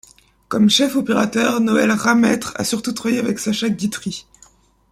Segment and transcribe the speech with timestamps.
[0.47, 4.25] Comme chef-opérateur, Noël Ramettre a surtout travaillé avec Sacha Guitry.